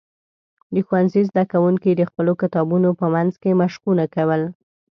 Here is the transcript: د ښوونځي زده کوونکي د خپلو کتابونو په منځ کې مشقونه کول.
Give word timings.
د 0.73 0.75
ښوونځي 0.87 1.21
زده 1.29 1.43
کوونکي 1.51 1.91
د 1.95 2.01
خپلو 2.09 2.31
کتابونو 2.41 2.89
په 2.99 3.05
منځ 3.15 3.31
کې 3.41 3.59
مشقونه 3.61 4.05
کول. 4.15 4.41